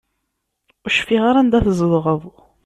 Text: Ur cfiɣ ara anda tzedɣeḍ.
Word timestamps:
Ur 0.83 0.91
cfiɣ 0.97 1.23
ara 1.29 1.39
anda 1.41 1.59
tzedɣeḍ. 1.65 2.21